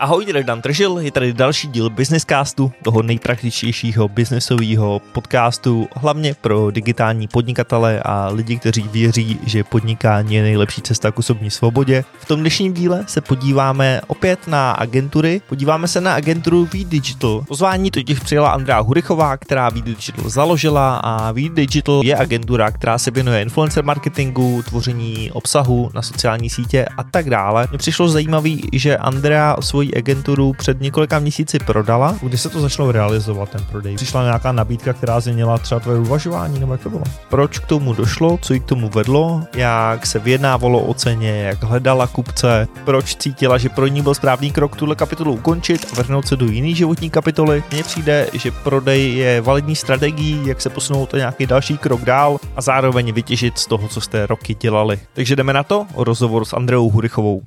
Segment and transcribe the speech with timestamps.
[0.00, 6.70] Ahoj, tady Dan Tržil, je tady další díl Businesscastu, toho nejpraktičtějšího biznesového podcastu, hlavně pro
[6.70, 12.04] digitální podnikatele a lidi, kteří věří, že podnikání je nejlepší cesta k osobní svobodě.
[12.18, 17.44] V tom dnešním díle se podíváme opět na agentury, podíváme se na agenturu V-Digital.
[17.48, 23.42] Pozvání totiž přijela Andrea Hurichová, která V-Digital založila a V-Digital je agentura, která se věnuje
[23.42, 27.66] influencer marketingu, tvoření obsahu na sociální sítě a tak dále.
[27.70, 32.16] Mně přišlo zajímavý, že Andrea svoji svoji agenturu před několika měsíci prodala.
[32.22, 33.96] Kdy se to začalo realizovat, ten prodej?
[33.96, 37.02] Přišla nějaká nabídka, která změnila třeba tvoje uvažování, nebo jak to bylo?
[37.28, 41.62] Proč k tomu došlo, co jí k tomu vedlo, jak se vyjednávalo o ceně, jak
[41.62, 46.28] hledala kupce, proč cítila, že pro ní byl správný krok tuhle kapitolu ukončit a vrhnout
[46.28, 47.62] se do jiné životní kapitoly.
[47.72, 52.60] Mně přijde, že prodej je validní strategií, jak se posunout nějaký další krok dál a
[52.60, 54.98] zároveň vytěžit z toho, co jste roky dělali.
[55.14, 57.42] Takže jdeme na to, rozhovor s Andreou Hurichovou.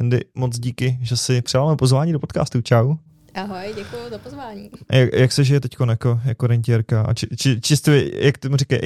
[0.00, 2.60] Andy, moc díky, že si přijal pozvání do podcastu.
[2.60, 2.94] Čau.
[3.34, 4.70] Ahoj, děkuji za pozvání.
[4.92, 8.76] Jak, jak se žije teď jako, jako rentierka a či, či, čistě, jak tomu říká,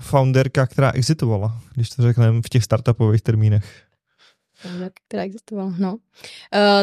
[0.00, 3.82] founderka, která exitovala, když to řekneme v těch startupových termínech?
[5.08, 5.92] která existovala, no.
[5.92, 5.98] Uh,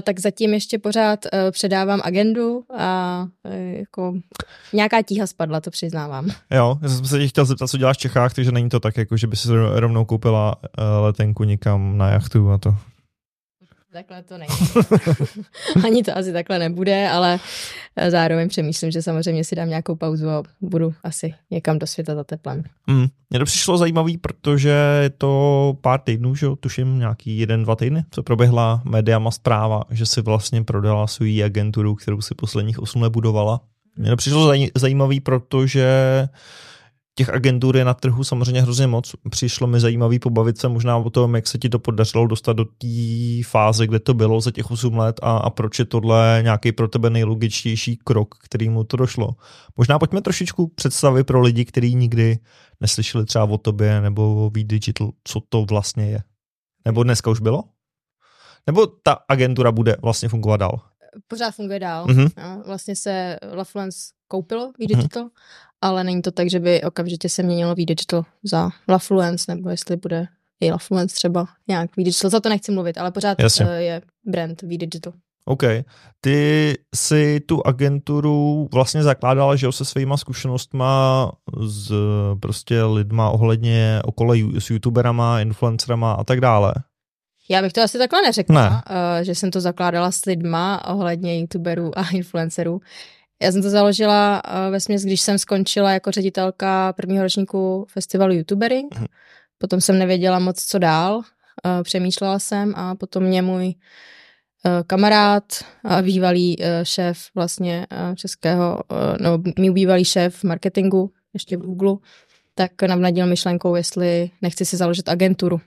[0.03, 4.13] tak zatím ještě pořád uh, předávám agendu a uh, jako
[4.73, 6.29] nějaká tíha spadla, to přiznávám.
[6.51, 8.97] Jo, já jsem se tě chtěl zeptat, co děláš v Čechách, takže není to tak,
[8.97, 12.75] jako že by si rovnou koupila uh, letenku někam na jachtu a to.
[13.93, 14.51] Takhle to není.
[15.85, 17.39] Ani to asi takhle nebude, ale
[17.95, 22.15] eh, zároveň přemýšlím, že samozřejmě si dám nějakou pauzu a budu asi někam do světa
[22.15, 22.63] za teplem.
[22.87, 27.75] Mm, mně to přišlo zajímavý, protože je to pár týdnů, že tuším nějaký jeden, dva
[27.75, 33.01] týdny, co proběhla médiama zpráva, že si vlastně prodala svou agenturu, kterou si posledních osm
[33.01, 33.61] let budovala.
[33.95, 35.89] Mně to přišlo zajímavý, protože
[37.19, 39.15] těch agentur je na trhu samozřejmě hrozně moc.
[39.29, 42.65] Přišlo mi zajímavý pobavit se možná o tom, jak se ti to podařilo dostat do
[42.65, 42.87] té
[43.43, 46.87] fáze, kde to bylo za těch 8 let a, a proč je tohle nějaký pro
[46.87, 49.35] tebe nejlogičtější krok, kterýmu to došlo.
[49.77, 52.39] Možná pojďme trošičku představit pro lidi, kteří nikdy
[52.79, 56.23] neslyšeli třeba o tobě nebo o V-Digital, co to vlastně je.
[56.85, 57.63] Nebo dneska už bylo?
[58.67, 60.88] Nebo ta agentura bude vlastně fungovat dál?
[61.27, 62.05] Pořád funguje dál.
[62.05, 62.63] Mm-hmm.
[62.65, 63.97] Vlastně se LaFluence
[64.27, 65.29] koupilo V-Digital mm-hmm
[65.81, 70.27] ale není to tak, že by okamžitě se měnilo V-Digital za LaFluence, nebo jestli bude
[70.59, 73.65] i LaFluence třeba nějak V-Digital, za to nechci mluvit, ale pořád Jasně.
[73.69, 75.13] Eh, je brand V-Digital.
[75.45, 75.63] OK.
[76.21, 81.31] Ty si tu agenturu vlastně zakládala, že jo, se svýma zkušenostma
[81.67, 81.91] s
[82.39, 86.73] prostě lidma ohledně okolo s youtuberama, influencerama a tak dále.
[87.49, 88.69] Já bych to asi takhle neřekla, ne.
[88.69, 92.81] uh, že jsem to zakládala s lidma ohledně youtuberů a influencerů.
[93.41, 98.33] Já jsem to založila uh, ve směs, když jsem skončila jako ředitelka prvního ročníku festivalu
[98.33, 98.83] YouTubery.
[98.83, 99.05] Mm.
[99.57, 101.15] Potom jsem nevěděla moc, co dál.
[101.15, 101.23] Uh,
[101.83, 103.73] přemýšlela jsem a potom mě můj
[104.87, 105.43] kamarád
[105.85, 108.79] a bývalý šéf vlastně českého,
[109.19, 111.95] no můj bývalý šéf marketingu ještě v Google,
[112.55, 115.61] tak navnadil myšlenkou, jestli nechci si založit agenturu.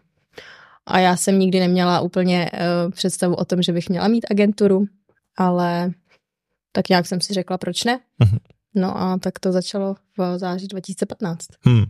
[0.87, 4.85] A já jsem nikdy neměla úplně uh, představu o tom, že bych měla mít agenturu,
[5.37, 5.91] ale
[6.73, 8.01] tak nějak jsem si řekla, proč ne.
[8.19, 8.39] Mhm.
[8.75, 11.47] No a tak to začalo v září 2015.
[11.61, 11.85] Hmm.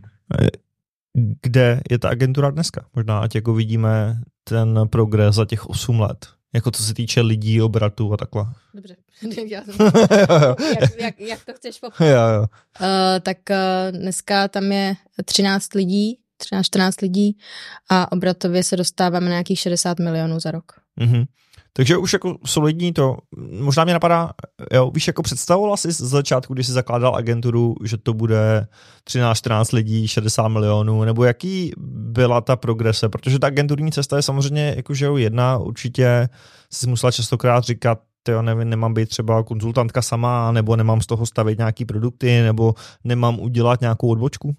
[1.41, 2.85] Kde je ta agentura dneska?
[2.95, 6.27] Možná ať jako vidíme ten progres za těch 8 let.
[6.53, 8.45] Jako co se týče lidí, obratu a takhle.
[8.73, 8.95] Dobře,
[9.47, 9.75] já jsem
[10.81, 12.05] jak, jak, jak to chceš popsat?
[12.05, 12.41] Jo, jo.
[12.81, 16.17] Uh, tak uh, dneska tam je 13 lidí,
[16.51, 17.37] 13-14 lidí
[17.89, 20.71] a obratově se dostáváme na nějakých 60 milionů za rok.
[21.01, 21.25] Mm-hmm.
[21.75, 23.17] Takže už jako solidní to,
[23.59, 24.31] možná mě napadá,
[24.73, 28.67] jo, víš, jako představoval jsi z začátku, když jsi zakládal agenturu, že to bude
[29.09, 34.73] 13-14 lidí, 60 milionů, nebo jaký byla ta progrese, protože ta agenturní cesta je samozřejmě
[34.75, 36.29] jakože jedna, určitě
[36.73, 41.25] jsi musela častokrát říkat, jo, nevím, nemám být třeba konzultantka sama, nebo nemám z toho
[41.25, 44.55] stavit nějaký produkty, nebo nemám udělat nějakou odbočku?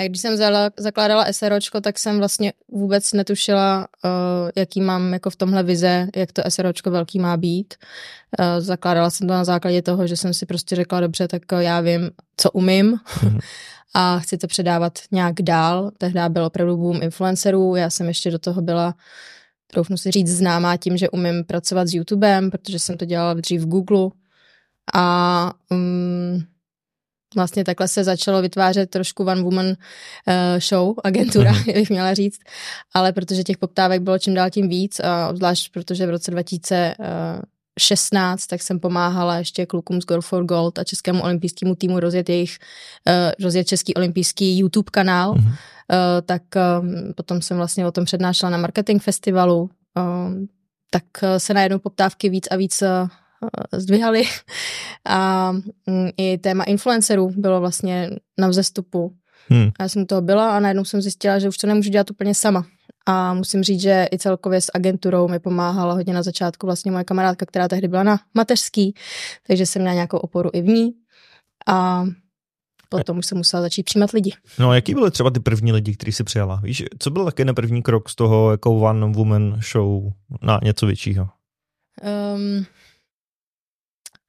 [0.00, 0.36] A když jsem
[0.76, 4.10] zakládala SROčko, tak jsem vlastně vůbec netušila, uh,
[4.56, 7.74] jaký mám jako v tomhle vize, jak to SROčko velký má být.
[8.38, 11.80] Uh, zakládala jsem to na základě toho, že jsem si prostě řekla, dobře, tak já
[11.80, 13.40] vím, co umím mm-hmm.
[13.94, 15.90] a chci to předávat nějak dál.
[15.98, 18.94] Tehdy byl opravdu boom influencerů, já jsem ještě do toho byla
[19.74, 23.60] troufnu si říct, známá tím, že umím pracovat s YouTubem, protože jsem to dělala dřív
[23.60, 24.10] v Google.
[24.94, 26.44] A um,
[27.34, 29.72] vlastně takhle se začalo vytvářet trošku one woman uh,
[30.58, 31.74] show, agentura, mm-hmm.
[31.80, 32.40] bych měla říct,
[32.94, 38.46] ale protože těch poptávek bylo čím dál tím víc a zvlášť protože v roce 2016
[38.46, 42.58] tak jsem pomáhala ještě klukům z Girl for Gold a českému olympijskému týmu rozjet jejich,
[43.08, 43.14] uh,
[43.44, 45.48] rozjet český olympijský YouTube kanál, mm-hmm.
[45.48, 45.54] uh,
[46.26, 46.42] tak
[46.80, 50.48] um, potom jsem vlastně o tom přednášela na marketing festivalu, um,
[50.90, 51.04] tak
[51.38, 52.82] se najednou poptávky víc a víc
[53.72, 54.22] zdvihaly
[55.04, 55.52] a
[55.86, 59.14] mm, i téma influencerů bylo vlastně na vzestupu.
[59.48, 59.70] Hmm.
[59.80, 62.64] Já jsem toho byla a najednou jsem zjistila, že už to nemůžu dělat úplně sama.
[63.06, 67.04] A musím říct, že i celkově s agenturou mi pomáhala hodně na začátku vlastně moje
[67.04, 68.94] kamarádka, která tehdy byla na mateřský,
[69.46, 70.92] takže jsem měla nějakou oporu i v ní.
[71.66, 72.04] A
[72.88, 74.32] potom už jsem musela začít přijímat lidi.
[74.58, 76.60] No a jaký byly třeba ty první lidi, který si přijala?
[76.64, 80.12] Víš, co byl taky na první krok z toho jako one woman show
[80.42, 81.28] na něco většího?
[82.02, 82.66] Um,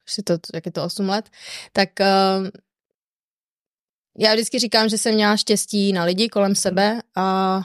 [0.06, 1.30] si to, jak je to 8 let,
[1.72, 2.48] tak uh,
[4.18, 7.62] já vždycky říkám, že jsem měla štěstí na lidi kolem sebe a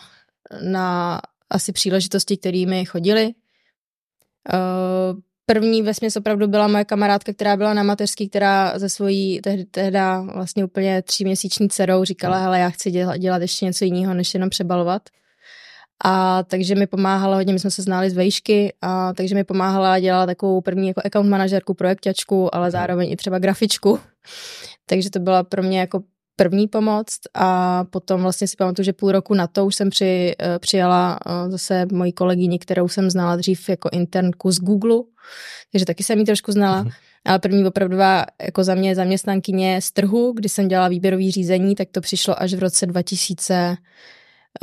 [0.62, 1.20] na
[1.50, 3.26] asi příležitosti, kterými chodili.
[4.52, 9.64] Uh, první vesměs opravdu byla moje kamarádka, která byla na mateřský, která ze svojí tehdy,
[9.64, 14.34] tehda vlastně úplně tříměsíční dcerou říkala, hele, já chci dělat, dělat ještě něco jiného, než
[14.34, 15.02] jenom přebalovat.
[16.04, 19.98] A takže mi pomáhala hodně, my jsme se znali z vejšky, a takže mi pomáhala
[19.98, 23.98] dělat takovou první jako account manažerku, projekťačku, ale zároveň i třeba grafičku.
[24.86, 26.02] takže to byla pro mě jako
[26.36, 30.34] první pomoc a potom vlastně si pamatuju, že půl roku na to už jsem při,
[30.42, 34.96] eh, přijala eh, zase moji kolegyni, kterou jsem znala dřív jako internku z Google,
[35.72, 36.82] takže taky jsem ji trošku znala.
[36.82, 36.90] Mm.
[37.24, 41.88] Ale první opravdová jako za mě zaměstnankyně z trhu, kdy jsem dělala výběrový řízení, tak
[41.92, 42.86] to přišlo až v roce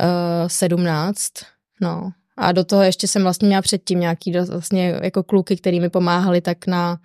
[0.00, 1.32] 2017.
[1.80, 5.90] No, a do toho ještě jsem vlastně měla předtím nějaký vlastně jako kluky, který mi
[5.90, 6.98] pomáhali tak na,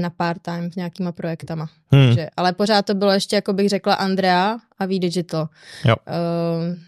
[0.00, 1.68] na part-time s nějakýma projektama.
[1.92, 2.06] Hmm.
[2.06, 5.48] Takže, ale pořád to bylo ještě, jako bych řekla, Andrea a V-Digital.
[5.84, 5.96] Jo.
[6.06, 6.78] Uh,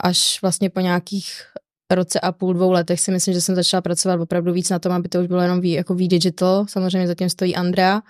[0.00, 1.42] až vlastně po nějakých
[1.90, 4.92] roce a půl, dvou letech si myslím, že jsem začala pracovat opravdu víc na tom,
[4.92, 6.66] aby to už bylo jenom v, jako V-Digital.
[6.68, 8.02] Samozřejmě zatím stojí Andrea,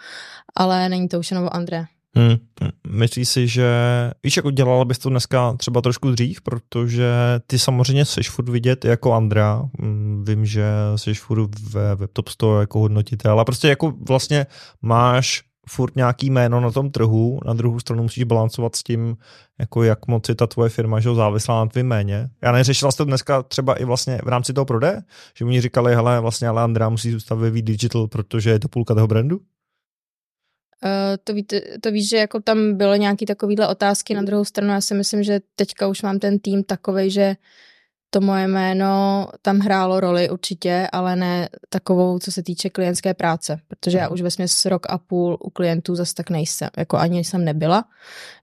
[0.56, 1.84] ale není to už jenom o Andrea.
[2.16, 2.37] Hmm.
[2.88, 3.70] Myslíš si, že
[4.25, 7.12] víš, jako dělala bys to dneska třeba trošku dřív, protože
[7.46, 10.64] ty samozřejmě seš furt vidět jako Andrea, hmm, vím, že
[10.96, 14.46] seš furt ve WebTop 100 jako hodnotitel, ale prostě jako vlastně
[14.82, 19.16] máš furt nějaký jméno na tom trhu, na druhou stranu musíš balancovat s tím,
[19.58, 22.31] jako jak moc je ta tvoje firma že závislá na tvým jméně.
[22.43, 25.02] Já neřešila jste to dneska třeba i vlastně v rámci toho prodeje,
[25.34, 29.06] že mi říkali, hele, vlastně ale musí zůstat ve digital, protože je to půlka toho
[29.06, 29.40] brandu?
[30.84, 31.46] Uh, to, ví,
[31.80, 34.72] to víš, že jako tam byly nějaké takovéhle otázky, na druhou stranu.
[34.72, 37.36] Já si myslím, že teďka už mám ten tým takovej, že
[38.10, 43.60] to moje jméno tam hrálo roli určitě, ale ne takovou, co se týče klientské práce,
[43.69, 47.25] protože já už ve směs rok a půl u klientů zase tak nejsem, jako ani
[47.25, 47.84] jsem nebyla,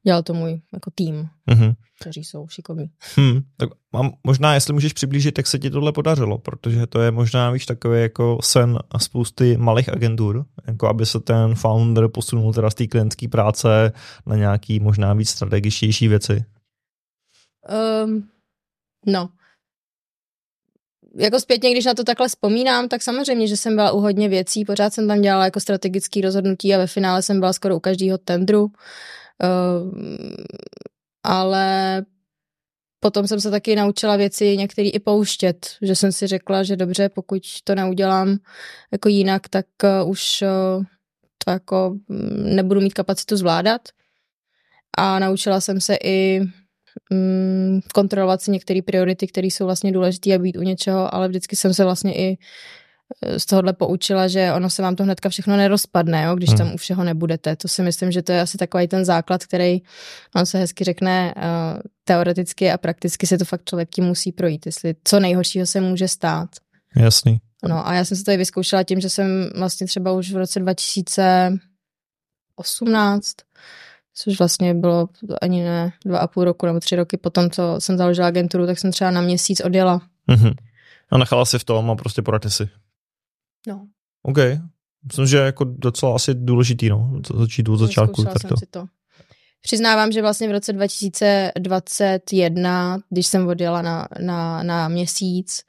[0.04, 1.76] dělal to můj jako tým, mm-hmm.
[2.02, 2.90] kteří jsou šikovní.
[3.16, 7.12] Hmm, tak mám, možná, jestli můžeš přiblížit, jak se ti tohle podařilo, protože to je
[7.12, 12.54] možná, víš, takový jako sen a spousty malých agentur, jako aby se ten founder posunul
[12.54, 13.92] teda z té klientské práce
[14.26, 16.46] na nějaký možná víc strategičtější věci.
[18.06, 18.30] Um,
[19.06, 19.30] no,
[21.16, 24.66] jako zpětně, když na to takhle vzpomínám, tak samozřejmě, že jsem byla u hodně věcí,
[24.66, 28.18] pořád jsem tam dělala jako strategický rozhodnutí a ve finále jsem byla skoro u každého
[28.18, 28.72] tendru, uh,
[31.24, 32.06] ale
[33.00, 37.10] potom jsem se taky naučila věci některé i pouštět, že jsem si řekla, že dobře,
[37.10, 38.38] pokud to neudělám
[38.92, 40.84] jako jinak, tak uh, už uh,
[41.46, 43.82] to jako mm, nebudu mít kapacitu zvládat.
[44.98, 46.42] A naučila jsem se i
[47.12, 51.56] mm, kontrolovat si některé priority, které jsou vlastně důležité a být u něčeho, ale vždycky
[51.56, 52.38] jsem se vlastně i
[53.22, 56.58] eh, z tohohle poučila, že ono se vám to hnedka všechno nerozpadne, jo, když hmm.
[56.58, 57.56] tam u všeho nebudete.
[57.56, 59.82] To si myslím, že to je asi takový ten základ, který
[60.36, 61.42] on se hezky řekne uh,
[62.04, 66.08] teoreticky a prakticky se to fakt člověk tím musí projít, jestli co nejhoršího se může
[66.08, 66.50] stát.
[66.96, 67.38] Jasný.
[67.68, 70.60] No a já jsem se tady vyzkoušela tím, že jsem vlastně třeba už v roce
[70.60, 73.36] 2018
[74.16, 75.10] což vlastně bylo
[75.42, 78.80] ani ne dva a půl roku nebo tři roky potom, co jsem založila agenturu, tak
[78.80, 80.02] jsem třeba na měsíc odjela.
[80.30, 80.56] Mm-hmm.
[81.12, 82.70] A nechala si v tom a prostě poradit si.
[83.68, 83.88] No.
[84.24, 84.38] OK.
[85.04, 88.22] Myslím, že jako docela asi důležitý, no, začít od začátku.
[88.22, 88.86] Jsem si to.
[89.62, 95.64] Přiznávám, že vlastně v roce 2021, když jsem odjela na, na, na měsíc,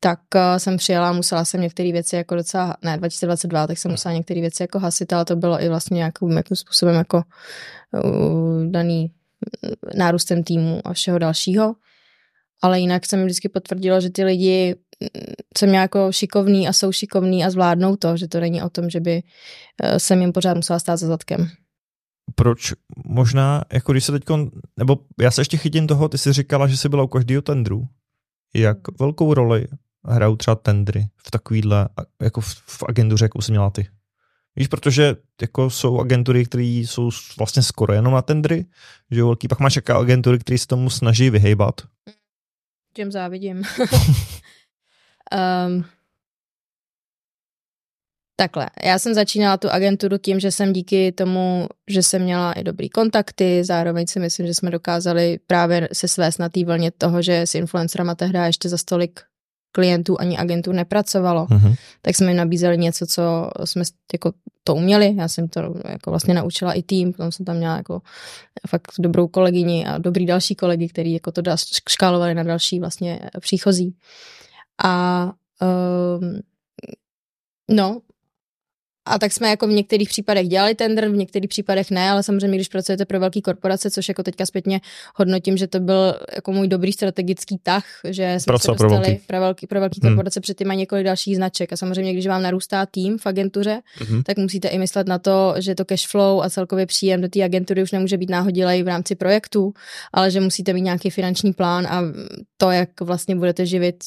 [0.00, 4.14] tak uh, jsem přijela, musela jsem některé věci jako docela, ne, 2022, tak jsem musela
[4.14, 7.22] některé věci jako hasit, ale to bylo i vlastně nějakým, nějakým způsobem jako
[8.04, 9.12] uh, daný
[9.94, 11.74] nárůstem týmu a všeho dalšího.
[12.62, 14.76] Ale jinak jsem vždycky potvrdila, že ty lidi
[15.58, 19.00] jsem jako šikovný a jsou šikovný a zvládnou to, že to není o tom, že
[19.00, 19.22] by
[19.98, 21.48] jsem jim pořád musela stát za zadkem.
[22.34, 22.72] Proč
[23.06, 24.22] možná, jako když se teď,
[24.76, 27.88] nebo já se ještě chytím toho, ty jsi říkala, že jsi byla u každého tendru.
[28.54, 29.66] Jak velkou roli
[30.08, 31.88] hrajou třeba tendry v takovýhle,
[32.22, 33.88] jako v, v agentuře, jakou jsi měla ty?
[34.56, 38.66] Víš, protože jako jsou agentury, které jsou vlastně skoro jenom na tendry,
[39.10, 41.80] že velký, pak máš jaká agentury, které se tomu snaží vyhejbat.
[42.94, 43.62] Těm závidím.
[45.66, 45.84] um,
[48.40, 52.64] Takhle, já jsem začínala tu agenturu tím, že jsem díky tomu, že jsem měla i
[52.64, 57.22] dobrý kontakty, zároveň si myslím, že jsme dokázali právě se svést na té vlně toho,
[57.22, 59.20] že s influencerama tehdy ještě za stolik
[59.72, 61.74] klientů ani agentů nepracovalo, mm-hmm.
[62.02, 63.82] tak jsme jim nabízeli něco, co jsme
[64.12, 64.32] jako
[64.64, 65.14] to uměli.
[65.16, 68.02] Já jsem to jako vlastně naučila i tým, potom jsem tam měla jako
[68.68, 71.42] fakt dobrou kolegyni a dobrý další kolegy, který jako to
[71.88, 73.96] škálovali na další vlastně příchozí.
[74.84, 75.24] A
[76.20, 76.40] um,
[77.70, 78.00] no,
[79.08, 82.56] a tak jsme jako v některých případech dělali tender, v některých případech ne, ale samozřejmě,
[82.56, 84.80] když pracujete pro velké korporace, což jako teďka zpětně
[85.14, 89.06] hodnotím, že to byl jako můj dobrý strategický tah, že jsme Pracoval se dostali pro
[89.06, 90.10] velký, pro velký, pro velký hmm.
[90.10, 91.72] korporace, předtím mají několik dalších značek.
[91.72, 94.22] A samozřejmě, když vám narůstá tým v agentuře, hmm.
[94.22, 97.42] tak musíte i myslet na to, že to cash flow a celkově příjem do té
[97.42, 99.72] agentury už nemůže být náhodilej v rámci projektu,
[100.12, 102.02] ale že musíte mít nějaký finanční plán a
[102.56, 104.04] to, jak vlastně budete živit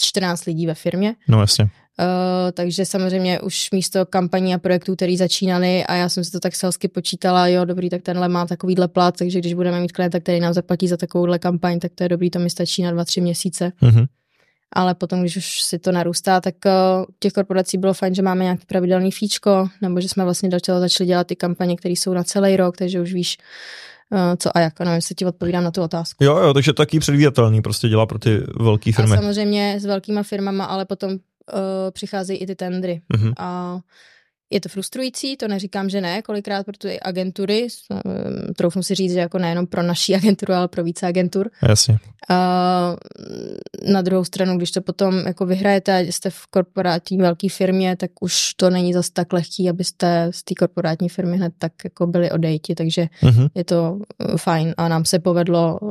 [0.00, 1.14] 14 lidí ve firmě.
[1.28, 1.64] No jasně.
[2.00, 6.40] Uh, takže samozřejmě už místo kampaní a projektů, které začínaly a já jsem si to
[6.40, 10.20] tak selsky počítala, jo, dobrý, tak tenhle má takovýhle plat, takže když budeme mít klienta,
[10.20, 13.04] který nám zaplatí za takovouhle kampaň, tak to je dobrý, to mi stačí na dva,
[13.04, 13.72] tři měsíce.
[13.82, 14.06] Mm-hmm.
[14.72, 18.44] Ale potom, když už si to narůstá, tak uh, těch korporací bylo fajn, že máme
[18.44, 22.24] nějaký pravidelný fíčko, nebo že jsme vlastně začali, začali dělat ty kampaně, které jsou na
[22.24, 23.38] celý rok, takže už víš,
[24.36, 24.80] co a jak.
[24.80, 26.24] Nevím, jestli ti odpovídám na tu otázku.
[26.24, 29.12] Jo, jo, takže taky předvídatelný prostě dělá pro ty velké firmy.
[29.12, 31.18] A samozřejmě s velkýma firmama, ale potom uh,
[31.90, 33.00] přicházejí i ty tendry.
[33.14, 33.32] Mm-hmm.
[33.38, 33.78] A
[34.50, 39.12] je to frustrující, to neříkám, že ne, kolikrát pro ty agentury, ehm, troufnu si říct,
[39.12, 41.50] že jako nejenom pro naší agenturu, ale pro více agentur.
[41.68, 41.98] Jasně.
[42.28, 42.96] A
[43.92, 48.10] na druhou stranu, když to potom jako vyhrajete a jste v korporátní velké firmě, tak
[48.20, 52.30] už to není zas tak lehký, abyste z té korporátní firmy hned tak jako byli
[52.30, 53.50] odejti, takže mm-hmm.
[53.54, 55.90] je to eh, fajn a nám se povedlo uh,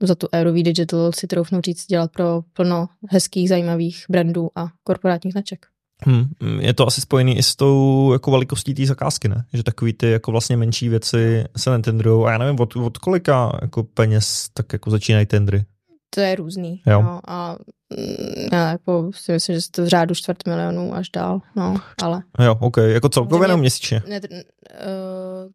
[0.00, 5.32] za tu Aero Digital si troufnu říct dělat pro plno hezkých, zajímavých brandů a korporátních
[5.32, 5.66] značek.
[6.06, 9.44] Hmm, je to asi spojený i s tou jako velikostí té zakázky, ne?
[9.52, 13.58] Že takový ty jako vlastně menší věci se netendrujou a já nevím, od, od kolika
[13.62, 15.64] jako peněz tak jako začínají tendry.
[16.10, 16.82] To je různý.
[16.86, 17.02] Jo.
[17.02, 17.56] No, a
[17.96, 22.22] mm, já jako si myslím, že to v řádu čtvrt milionů až dál, no, ale.
[22.44, 24.02] Jo, ok, jako celkově nebo měsíčně?
[24.08, 24.28] Ne, uh,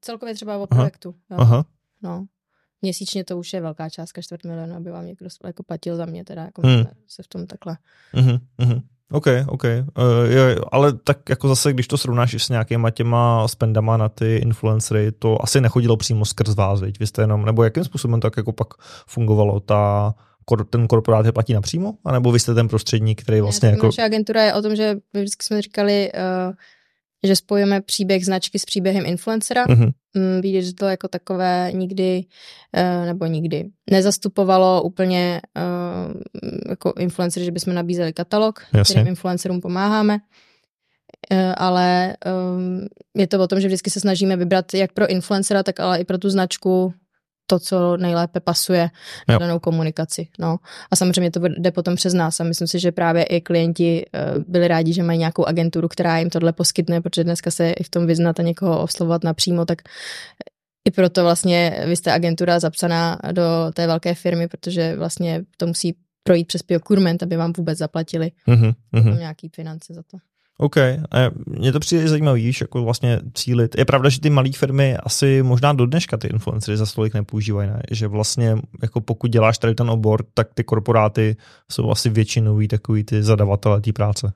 [0.02, 1.16] celkově třeba o projektu.
[1.30, 1.40] Aha.
[1.40, 1.48] Jo.
[1.48, 1.66] Aha.
[2.02, 2.26] No.
[2.82, 6.24] Měsíčně to už je velká částka, čtvrt milionu, aby vám někdo jako platil za mě,
[6.24, 6.84] teda jako hmm.
[7.08, 7.78] se v tom takhle.
[8.14, 8.82] Uh-huh, uh-huh.
[9.14, 9.64] OK, OK.
[9.64, 14.36] Uh, je, ale tak jako zase, když to srovnáš s nějakýma těma spendama na ty
[14.36, 17.00] influencery, to asi nechodilo přímo skrz vás, veď?
[17.00, 18.68] Vy jste jenom, nebo jakým způsobem tak jako pak
[19.08, 20.14] fungovalo ta,
[20.70, 21.94] ten korporát je platí napřímo?
[22.06, 23.86] A nebo vy jste ten prostředník, který vlastně ne, jako...
[23.86, 26.54] Naše agentura je o tom, že vždycky jsme říkali, uh,
[27.24, 29.66] že spojíme příběh značky s příběhem influencera.
[29.66, 29.92] Mm-hmm.
[30.42, 32.26] Víte, že to jako takové nikdy,
[32.74, 35.62] eh, nebo nikdy, nezastupovalo úplně eh,
[36.70, 38.94] jako influencer, že bychom nabízeli katalog, Jasně.
[38.94, 40.18] kterým influencerům pomáháme.
[41.32, 42.16] Eh, ale
[43.18, 46.06] je to o tom, že vždycky se snažíme vybrat jak pro influencera, tak ale i
[46.06, 46.94] pro tu značku
[47.48, 48.90] to, co nejlépe pasuje
[49.28, 50.28] na danou komunikaci.
[50.40, 50.58] No.
[50.92, 54.44] A samozřejmě to jde potom přes nás a myslím si, že právě i klienti uh,
[54.48, 57.90] byli rádi, že mají nějakou agenturu, která jim tohle poskytne, protože dneska se i v
[57.90, 59.82] tom vyznat a někoho oslovovat napřímo, tak
[60.88, 65.96] i proto vlastně vy jste agentura zapsaná do té velké firmy, protože vlastně to musí
[66.24, 69.18] projít přes procurement, aby vám vůbec zaplatili mm-hmm.
[69.18, 70.18] nějaký finance za to.
[70.58, 70.76] OK,
[71.46, 73.78] mně to přijde zajímavý, víš, jako vlastně cílit.
[73.78, 77.70] Je pravda, že ty malé firmy asi možná do dneška ty influencery za stolik nepoužívají,
[77.70, 77.82] ne?
[77.92, 81.36] že vlastně jako pokud děláš tady ten obor, tak ty korporáty
[81.72, 84.34] jsou asi většinový takový ty zadavatelé té práce.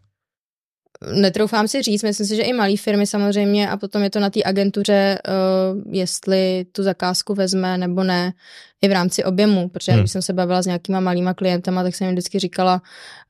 [1.14, 4.30] Netroufám si říct, myslím si, že i malé firmy samozřejmě a potom je to na
[4.30, 8.34] té agentuře, uh, jestli tu zakázku vezme nebo ne,
[8.82, 10.02] i v rámci objemu, protože hmm.
[10.02, 12.82] když jsem se bavila s nějakýma malýma klientama, tak jsem jim vždycky říkala,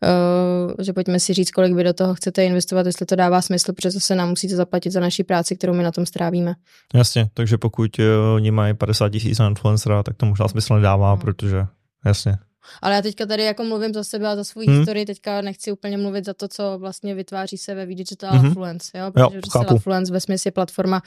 [0.03, 3.73] uh, že pojďme si říct, kolik vy do toho chcete investovat, jestli to dává smysl,
[3.73, 6.55] protože zase nám musíte zaplatit za naši práci, kterou my na tom strávíme.
[6.93, 8.05] Jasně, takže pokud uh,
[8.35, 11.21] oni mají 50 tisíc na influencera, tak to možná smysl nedává, hmm.
[11.21, 11.65] protože
[12.05, 12.37] jasně.
[12.81, 14.77] Ale já teďka tady jako mluvím za sebe a za svou hmm.
[14.77, 18.47] historii, teďka nechci úplně mluvit za to, co vlastně vytváří se ve Digital hmm.
[18.47, 19.11] Affluence, jo?
[19.11, 21.01] protože jo, Digital Affluence ve smyslu je platforma,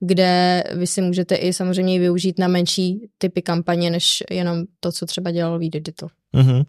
[0.00, 5.06] kde vy si můžete i samozřejmě využít na menší typy kampaně, než jenom to, co
[5.06, 6.08] třeba dělal Digital.
[6.34, 6.62] Hmm.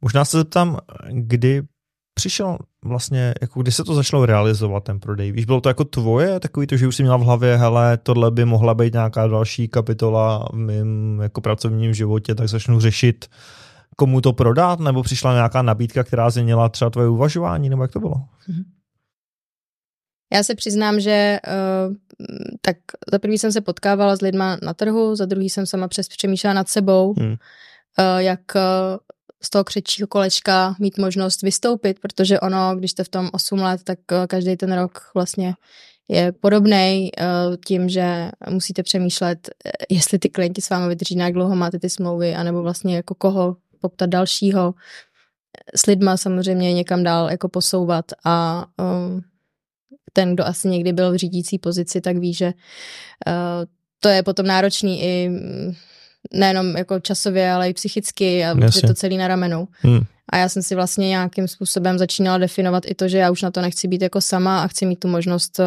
[0.00, 0.78] Možná se zeptám,
[1.10, 1.62] kdy
[2.18, 5.32] přišel vlastně, jako kdy se to začalo realizovat, ten prodej?
[5.32, 8.30] Víš, bylo to jako tvoje, takový to, že už jsi měla v hlavě, hele, tohle
[8.30, 13.26] by mohla být nějaká další kapitola v mém jako pracovním životě, tak začnu řešit
[13.96, 18.00] komu to prodat, nebo přišla nějaká nabídka, která změnila třeba tvoje uvažování, nebo jak to
[18.00, 18.14] bylo?
[18.48, 18.62] Mhm.
[20.32, 21.94] Já se přiznám, že uh,
[22.60, 22.76] tak
[23.12, 26.54] za prvý jsem se potkávala s lidma na trhu, za druhý jsem sama přes přemýšlela
[26.54, 27.30] nad sebou, hmm.
[27.30, 27.36] uh,
[28.18, 28.96] jak uh,
[29.42, 33.80] z toho křečího kolečka mít možnost vystoupit, protože ono, když jste v tom 8 let,
[33.84, 35.54] tak eh, každý ten rok vlastně
[36.08, 37.26] je podobný eh,
[37.66, 39.50] tím, že musíte přemýšlet,
[39.90, 43.56] jestli ty klienti s vámi vydrží, jak dlouho máte ty smlouvy, anebo vlastně jako koho
[43.80, 44.74] poptat dalšího.
[45.76, 48.66] S lidma samozřejmě někam dál jako posouvat a
[50.12, 52.52] ten, kdo asi někdy byl v řídící pozici, tak ví, že
[54.00, 55.74] to je potom náročný i mm,
[56.32, 59.68] nejenom jako časově, ale i psychicky a je to celý na ramenou.
[59.80, 60.00] Hmm.
[60.32, 63.50] A já jsem si vlastně nějakým způsobem začínala definovat i to, že já už na
[63.50, 65.60] to nechci být jako sama a chci mít tu možnost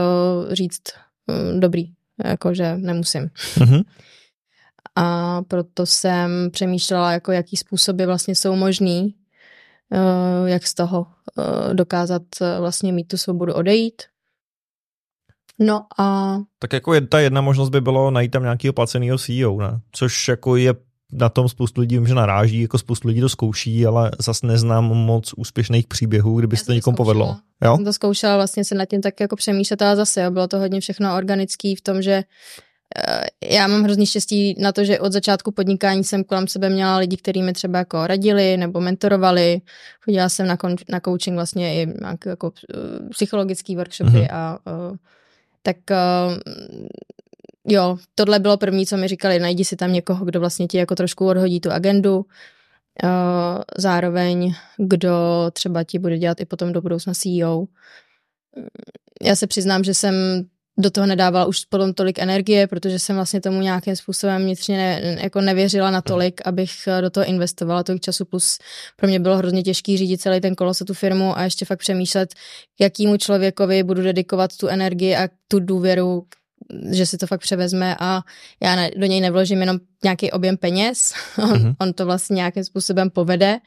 [0.52, 0.82] říct
[1.28, 1.92] mm, dobrý,
[2.26, 3.30] jakože nemusím.
[3.56, 3.84] Mm-hmm.
[5.00, 9.16] A proto jsem přemýšlela, jako jaký způsoby vlastně jsou možný,
[9.94, 11.08] eh, jak z toho
[11.40, 14.02] eh, dokázat eh, vlastně mít tu svobodu odejít
[15.60, 16.38] No a...
[16.60, 19.80] Tak jako je, ta jedna možnost by bylo najít tam nějakého placeného CEO, ne?
[19.92, 20.74] Což jako je
[21.12, 25.34] na tom spoustu lidí že naráží, jako spoustu lidí to zkouší, ale zase neznám moc
[25.38, 27.38] úspěšných příběhů, kdyby se to někomu povedlo.
[27.64, 27.76] Jo?
[27.76, 30.60] Jsem to zkoušela vlastně se nad tím tak jako přemýšlet, ale zase jo, bylo to
[30.60, 32.24] hodně všechno organický v tom, že
[33.44, 37.18] já mám hrozný štěstí na to, že od začátku podnikání jsem kolem sebe měla lidi,
[37.18, 39.62] kteří mi třeba jako radili nebo mentorovali.
[40.02, 42.52] Chodila jsem na, kon- na coaching vlastně i jako, jako
[43.12, 44.28] psychologický workshopy mm-hmm.
[44.32, 44.98] a uh,
[45.64, 46.38] tak uh,
[47.68, 50.96] jo, tohle bylo první, co mi říkali, najdi si tam někoho, kdo vlastně ti jako
[50.96, 52.22] trošku odhodí tu agendu, uh,
[53.78, 55.16] zároveň kdo
[55.54, 57.66] třeba ti bude dělat i potom do budoucna CEO.
[59.24, 60.16] Já se přiznám, že jsem
[60.80, 65.18] do toho nedávala už potom tolik energie, protože jsem vlastně tomu nějakým způsobem vnitřně ne,
[65.22, 66.72] jako nevěřila na tolik, abych
[67.02, 68.58] do toho investovala tolik času, plus
[68.96, 71.80] pro mě bylo hrozně těžký řídit celý ten kolos a tu firmu a ještě fakt
[71.80, 72.34] přemýšlet,
[72.80, 76.26] jakýmu člověkovi budu dedikovat tu energii a tu důvěru,
[76.92, 78.22] že si to fakt převezme a
[78.64, 81.76] já do něj nevložím jenom nějaký objem peněz, on, mm-hmm.
[81.80, 83.60] on to vlastně nějakým způsobem povede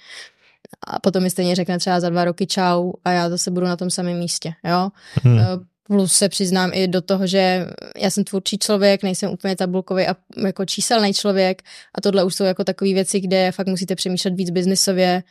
[0.87, 3.76] a potom mi stejně řekne třeba za dva roky čau a já zase budu na
[3.76, 4.90] tom samém místě, jo.
[5.23, 5.38] Hmm.
[5.87, 10.17] Plus se přiznám i do toho, že já jsem tvůrčí člověk, nejsem úplně tabulkový a
[10.47, 11.63] jako číselný člověk
[11.95, 15.23] a tohle už jsou jako takové věci, kde fakt musíte přemýšlet víc biznisově,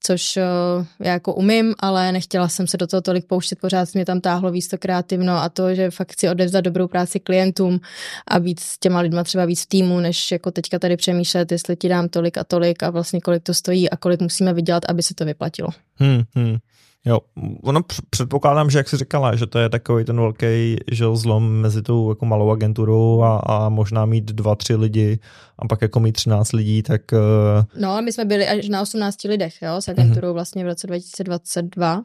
[0.00, 4.04] což uh, já jako umím, ale nechtěla jsem se do toho tolik pouštět, pořád mě
[4.04, 7.80] tam táhlo víc to kreativno a to, že fakt chci odevzdat dobrou práci klientům
[8.26, 11.76] a být s těma lidma třeba víc v týmu, než jako teďka tady přemýšlet, jestli
[11.76, 15.02] ti dám tolik a tolik a vlastně kolik to stojí a kolik musíme vydělat, aby
[15.02, 15.68] se to vyplatilo.
[15.94, 16.56] Hmm, hmm.
[17.06, 17.20] Jo,
[17.62, 17.80] ono
[18.10, 22.10] předpokládám, že jak jsi říkala, že to je takový ten velký žil zlom mezi tou
[22.10, 25.18] jako malou agenturou a, a možná mít dva, tři lidi
[25.58, 27.02] a pak jako mít 13 lidí, tak...
[27.12, 27.64] Uh...
[27.82, 30.32] No, my jsme byli až na 18 lidech, jo, s agenturou mm-hmm.
[30.32, 32.02] vlastně v roce 2022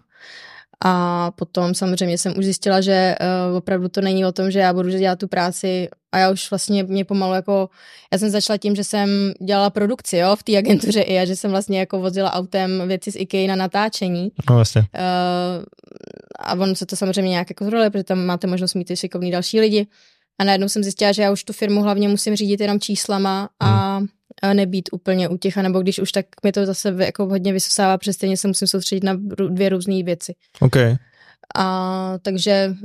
[0.86, 3.16] a potom samozřejmě jsem už zjistila, že
[3.50, 6.50] uh, opravdu to není o tom, že já budu dělat tu práci a já už
[6.50, 7.70] vlastně mě pomalu jako,
[8.14, 11.36] já jsem začala tím, že jsem dělala produkci, jo, v té agentuře i a že
[11.36, 14.32] jsem vlastně jako vozila autem věci z IKEA na natáčení.
[14.50, 14.82] No vlastně.
[14.82, 15.64] Uh,
[16.40, 19.32] a on se to samozřejmě nějak jako zrole, protože tam máte možnost mít i šikovný
[19.32, 19.88] další lidi.
[20.40, 23.98] A najednou jsem zjistila, že já už tu firmu hlavně musím řídit jenom číslama a
[23.98, 24.08] hmm
[24.54, 28.14] nebýt úplně u těch, nebo když už tak mi to zase jako hodně vysosává, protože
[28.14, 29.14] stejně se musím soustředit na
[29.50, 30.36] dvě různé věci.
[30.60, 30.96] Okay.
[31.56, 32.76] A takže,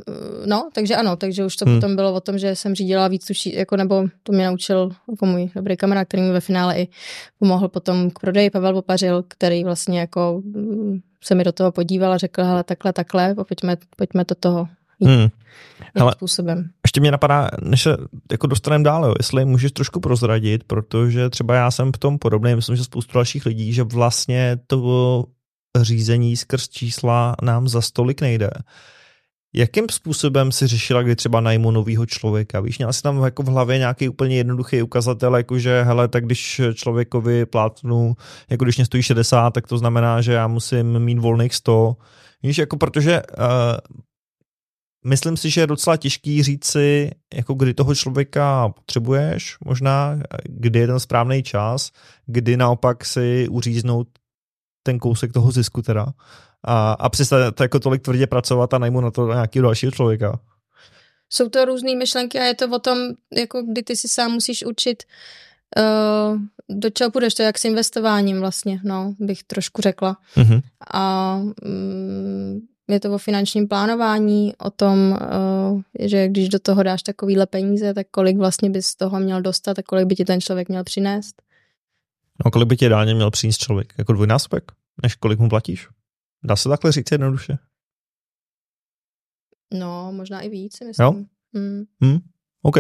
[0.47, 1.75] no, takže ano, takže už to hmm.
[1.75, 5.27] potom bylo o tom, že jsem řídila víc tuší, jako nebo to mě naučil jako
[5.27, 6.89] můj dobrý kamarád, který mi ve finále i
[7.39, 12.13] pomohl potom k prodeji, Pavel Popařil, který vlastně jako mm, se mi do toho podíval
[12.13, 14.69] a řekl, hele, takhle, takhle, pojďme, pojďme do toho
[15.01, 15.29] hmm.
[16.01, 16.71] Ale způsobem.
[16.85, 17.97] Ještě mě napadá, než se
[18.31, 22.55] jako dostaneme dál, jo, jestli můžeš trošku prozradit, protože třeba já jsem v tom podobný,
[22.55, 25.25] myslím, že spoustu dalších lidí, že vlastně to
[25.81, 28.51] řízení skrz čísla nám za stolik nejde.
[29.55, 32.61] Jakým způsobem si řešila, kdy třeba najmu nového člověka?
[32.61, 36.61] Víš, měla jsi tam jako v hlavě nějaký úplně jednoduchý ukazatel, jakože hele, tak když
[36.75, 38.15] člověkovi plátnu,
[38.51, 41.97] jako když mě stojí 60, tak to znamená, že já musím mít volných 100.
[42.43, 43.45] Víš, jako protože uh,
[45.07, 50.79] myslím si, že je docela těžký říct si, jako kdy toho člověka potřebuješ, možná, kdy
[50.79, 51.91] je ten správný čas,
[52.27, 54.09] kdy naopak si uříznout
[54.89, 56.07] ten kousek toho zisku teda
[56.65, 60.41] a, a přestat jako tolik tvrdě pracovat a najmu na to nějakého dalšího člověka.
[61.31, 62.99] Jsou to různé myšlenky a je to o tom,
[63.33, 65.03] jako kdy ty si sám musíš učit,
[65.77, 70.17] uh, do čeho půjdeš, to je jak s investováním vlastně, no, bych trošku řekla.
[70.37, 70.63] Mm-hmm.
[70.95, 77.03] A um, je to o finančním plánování, o tom, eh, že když do toho dáš
[77.03, 80.41] takovýhle peníze, tak kolik vlastně bys z toho měl dostat a kolik by ti ten
[80.41, 81.43] člověk měl přinést?
[82.45, 83.95] No kolik by ti dálně měl přinést člověk?
[83.99, 84.78] Jako dvojnásobek?
[85.03, 85.89] Než kolik mu platíš?
[86.45, 87.59] Dá se takhle říct jednoduše?
[89.75, 91.05] No, možná i víc, myslím.
[91.05, 91.15] Jo?
[91.55, 91.85] Hmm.
[92.01, 92.19] Hmm.
[92.63, 92.77] OK.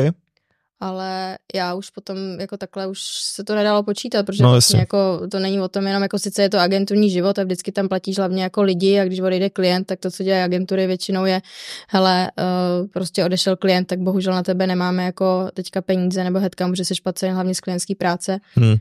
[0.81, 5.29] ale já už potom jako takhle už se to nedalo počítat, protože no, vlastně jako
[5.31, 8.19] to není o tom jenom jako sice je to agenturní život a vždycky tam platíš
[8.19, 11.43] hlavně jako lidi a když odejde klient, tak to, co dělají agentury většinou je,
[11.89, 16.67] hele, uh, prostě odešel klient, tak bohužel na tebe nemáme jako teďka peníze nebo headka,
[16.67, 18.39] může se špatně hlavně z klientské práce.
[18.55, 18.77] Hmm.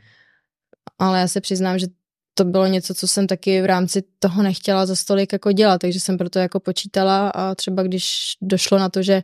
[1.00, 1.88] Ale já se přiznám, že
[2.38, 6.00] to bylo něco, co jsem taky v rámci toho nechtěla za stolik jako dělat, takže
[6.00, 9.24] jsem proto jako počítala a třeba když došlo na to, že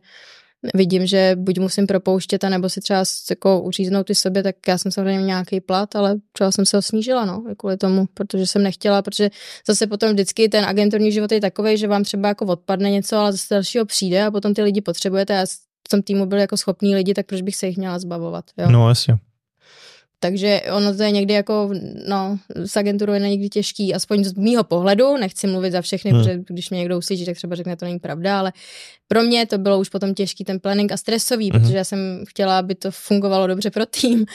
[0.73, 4.91] vidím, že buď musím propouštět, nebo si třeba jako uříznout ty sobě, tak já jsem
[4.91, 9.01] samozřejmě nějaký plat, ale třeba jsem se ho snížila, no, kvůli tomu, protože jsem nechtěla,
[9.01, 9.29] protože
[9.67, 13.31] zase potom vždycky ten agenturní život je takový, že vám třeba jako odpadne něco, ale
[13.31, 15.45] zase dalšího přijde a potom ty lidi potřebujete a
[15.87, 18.71] v tom týmu byli jako schopní lidi, tak proč bych se jich měla zbavovat, jo?
[18.71, 19.17] No, jasně.
[20.23, 21.69] Takže ono to je někdy jako,
[22.07, 26.19] no, s agenturou je někdy těžký, aspoň z mýho pohledu, nechci mluvit za všechny, hmm.
[26.19, 28.53] protože když mě někdo uslyší, tak třeba řekne, to není pravda, ale
[29.07, 31.61] pro mě to bylo už potom těžký ten planning a stresový, hmm.
[31.61, 34.25] protože já jsem chtěla, aby to fungovalo dobře pro tým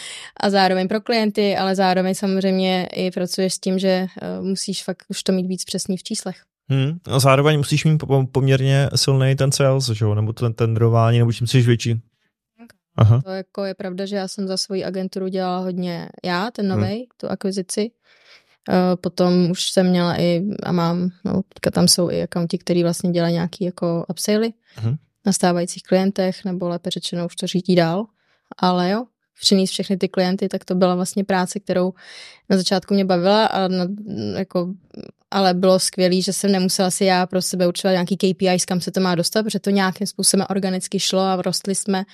[0.41, 4.07] a zároveň pro klienty, ale zároveň samozřejmě i pracuješ s tím, že
[4.41, 6.37] uh, musíš fakt už to mít víc přesný v číslech.
[6.71, 6.99] Hmm.
[7.07, 10.05] A zároveň musíš mít poměrně silný ten sales, že?
[10.15, 12.01] nebo ten tendrování, nebo čím jsi větší.
[12.99, 13.23] Aha.
[13.25, 16.95] To jako je pravda, že já jsem za svoji agenturu dělala hodně já, ten nový,
[16.95, 17.05] hmm.
[17.17, 17.91] tu akvizici.
[18.69, 23.11] Uh, potom už jsem měla i, a mám, no, tam jsou i akaunti, který vlastně
[23.11, 24.97] dělají nějaký jako upsally hmm.
[25.27, 28.07] na stávajících klientech, nebo lépe řečeno už to řídí dál.
[28.59, 29.05] Ale jo,
[29.41, 31.93] přinést všechny ty klienty, tak to byla vlastně práce, kterou
[32.51, 33.87] na začátku mě bavila a na,
[34.37, 34.75] jako,
[35.31, 38.91] ale bylo skvělé, že jsem nemusela si já pro sebe určovat nějaký KPIs, kam se
[38.91, 42.05] to má dostat, protože to nějakým způsobem organicky šlo a rostli jsme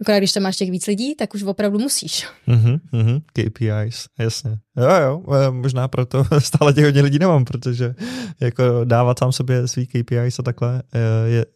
[0.00, 2.26] Akorát když tam máš těch víc lidí, tak už opravdu musíš.
[2.48, 4.50] Mm-hmm, mm-hmm, KPIs, jasně.
[4.76, 7.94] Jo, jo, eh, možná proto stále těch hodně lidí nemám, protože
[8.40, 11.46] jako dávat sám sobě svý KPIs a takhle eh, je,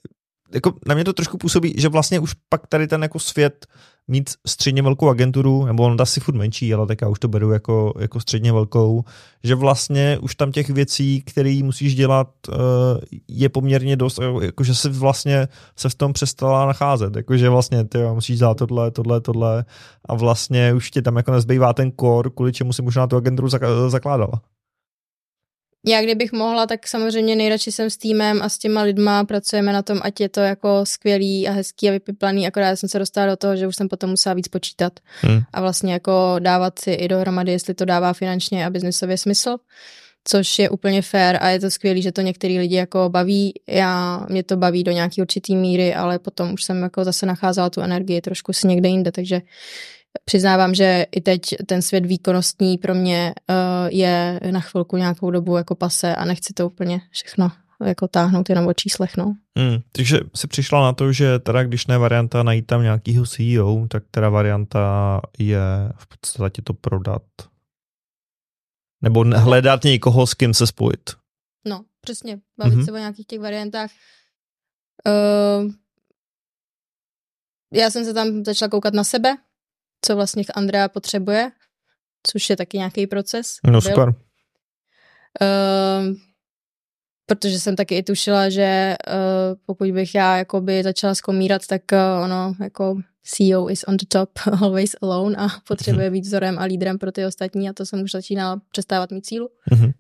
[0.55, 3.67] jako na mě to trošku působí, že vlastně už pak tady ten jako svět
[4.09, 7.53] mít středně velkou agenturu, nebo on asi furt menší, ale tak já už to beru
[7.53, 9.05] jako, jako středně velkou,
[9.45, 12.55] že vlastně už tam těch věcí, které musíš dělat, eh,
[13.29, 18.39] je poměrně dost, jakože se vlastně se v tom přestala nacházet, jakože vlastně ty musíš
[18.39, 19.65] dělat tohle, tohle, tohle
[20.05, 23.49] a vlastně už ti tam jako nezbývá ten core, kvůli čemu si možná tu agenturu
[23.89, 24.41] zakládala
[25.87, 29.83] já kdybych mohla, tak samozřejmě nejradši jsem s týmem a s těma lidma pracujeme na
[29.83, 33.37] tom, ať je to jako skvělý a hezký a vypiplaný, akorát jsem se dostala do
[33.37, 35.41] toho, že už jsem potom musela víc počítat hmm.
[35.53, 39.57] a vlastně jako dávat si i dohromady, jestli to dává finančně a biznesově smysl,
[40.25, 44.27] což je úplně fair a je to skvělý, že to některý lidi jako baví, já,
[44.29, 47.81] mě to baví do nějaký určitý míry, ale potom už jsem jako zase nacházela tu
[47.81, 49.41] energii trošku si někde jinde, takže
[50.25, 53.57] Přiznávám, že i teď ten svět výkonnostní pro mě uh,
[53.89, 57.51] je na chvilku nějakou dobu jako pase a nechci to úplně všechno
[57.85, 59.37] jako táhnout jenom o číslech, no.
[59.59, 63.87] Hmm, takže si přišla na to, že teda když ne varianta najít tam nějakýho CEO,
[63.89, 65.61] tak teda varianta je
[65.97, 67.23] v podstatě to prodat.
[69.03, 71.11] Nebo hledat někoho, s kým se spojit.
[71.67, 72.41] No, přesně.
[72.59, 72.85] Bavit mm-hmm.
[72.85, 73.91] se o nějakých těch variantách.
[75.07, 75.73] Uh,
[77.73, 79.37] já jsem se tam začala koukat na sebe,
[80.05, 81.51] co vlastně Andrea potřebuje,
[82.31, 83.57] což je taky nějaký proces.
[83.65, 83.81] No byl.
[83.81, 84.09] super.
[84.09, 84.15] Uh,
[87.27, 89.15] protože jsem taky i tušila, že uh,
[89.67, 94.31] pokud bych já jakoby začala zkomírat, tak uh, ono jako CEO is on the top,
[94.63, 96.13] always alone a potřebuje mm-hmm.
[96.13, 99.49] být vzorem a lídrem pro ty ostatní a to jsem už začínala přestávat mít cílu.
[99.73, 99.93] Mm-hmm.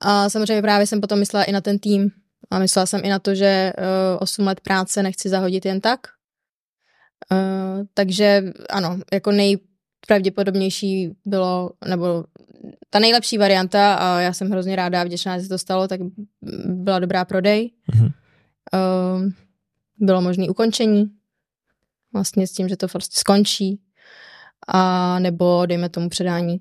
[0.00, 2.10] A samozřejmě právě jsem potom myslela i na ten tým
[2.50, 6.00] a myslela jsem i na to, že uh, 8 let práce nechci zahodit jen tak,
[7.32, 12.24] Uh, takže ano, jako nejpravděpodobnější bylo, nebo
[12.90, 16.00] ta nejlepší varianta, a já jsem hrozně ráda a vděčná, že se to stalo, tak
[16.64, 17.70] byla dobrá prodej.
[17.92, 18.12] Mm-hmm.
[18.74, 19.30] Uh,
[19.98, 21.10] bylo možné ukončení,
[22.12, 23.80] vlastně s tím, že to prostě skončí,
[24.68, 26.60] a nebo dejme tomu předání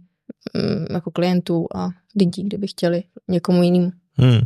[0.56, 3.92] um, jako klientů a lidí, kdyby chtěli někomu jinému.
[4.14, 4.42] Hmm.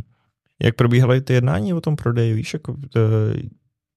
[0.62, 2.34] Jak probíhaly ty jednání o tom prodeji?
[2.34, 2.76] Víš, jako,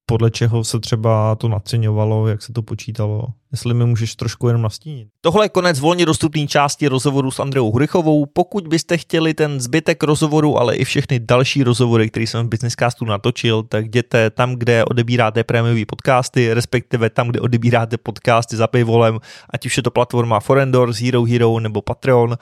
[0.06, 3.28] podle čeho se třeba to naceňovalo, jak se to počítalo.
[3.52, 5.08] Jestli mi můžeš trošku jenom nastínit.
[5.22, 8.26] Tohle je konec volně dostupné části rozhovoru s Andreou Hurichovou.
[8.26, 13.06] Pokud byste chtěli ten zbytek rozhovoru, ale i všechny další rozhovory, které jsem v Businesscastu
[13.06, 19.20] natočil, tak jděte tam, kde odebíráte prémiové podcasty, respektive tam, kde odebíráte podcasty za paywallem,
[19.50, 22.38] ať už je to platforma Forendor, Hero Hero nebo Patreon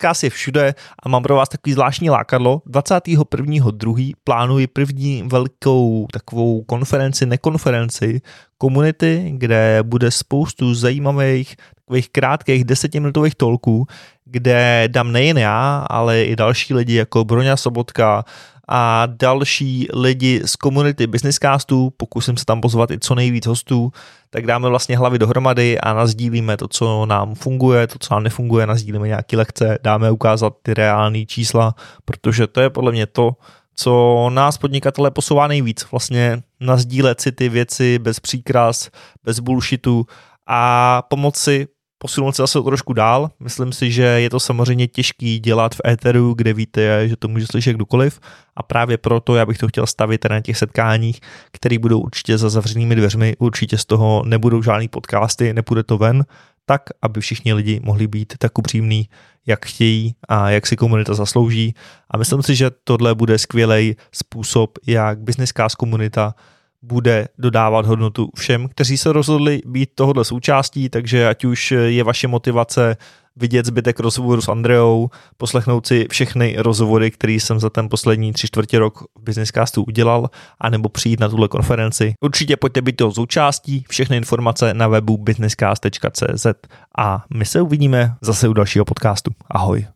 [0.00, 2.62] Class je všude a mám pro vás takový zvláštní lákadlo.
[2.66, 4.12] 21.2.
[4.24, 8.20] plánuji první velkou takovou konferenci, nekonferenci,
[8.58, 13.86] komunity, kde bude spoustu zajímavých takových krátkých desetiminutových tolků,
[14.24, 18.24] kde dám nejen já, ale i další lidi jako Broňa Sobotka,
[18.68, 23.92] a další lidi z komunity Businesscastu, pokusím se tam pozvat i co nejvíc hostů,
[24.30, 28.66] tak dáme vlastně hlavy dohromady a nazdílíme to, co nám funguje, to, co nám nefunguje,
[28.66, 31.74] nazdílíme nějaké lekce, dáme ukázat ty reální čísla,
[32.04, 33.36] protože to je podle mě to,
[33.76, 35.86] co nás podnikatele posouvá nejvíc.
[35.90, 38.90] Vlastně nazdílet si ty věci bez příkras,
[39.24, 40.06] bez bullshitu
[40.46, 41.66] a pomoci
[42.04, 43.30] posunout se zase trošku dál.
[43.40, 47.46] Myslím si, že je to samozřejmě těžký dělat v éteru, kde víte, že to může
[47.46, 48.20] slyšet kdokoliv
[48.56, 51.20] a právě proto já bych to chtěl stavit na těch setkáních,
[51.52, 56.24] které budou určitě za zavřenými dveřmi, určitě z toho nebudou žádný podcasty, nepůjde to ven,
[56.66, 59.08] tak, aby všichni lidi mohli být tak upřímní,
[59.46, 61.74] jak chtějí a jak si komunita zaslouží.
[62.10, 66.34] A myslím si, že tohle bude skvělý způsob, jak businesscast komunita
[66.84, 72.28] bude dodávat hodnotu všem, kteří se rozhodli být tohohle součástí, takže ať už je vaše
[72.28, 72.96] motivace
[73.36, 78.46] vidět zbytek rozhovoru s Andreou, poslechnout si všechny rozhovory, které jsem za ten poslední tři
[78.46, 82.14] čtvrtě rok v Businesscastu udělal, anebo přijít na tuhle konferenci.
[82.20, 86.46] Určitě pojďte být toho součástí, všechny informace na webu businesscast.cz
[86.98, 89.30] a my se uvidíme zase u dalšího podcastu.
[89.50, 89.86] Ahoj.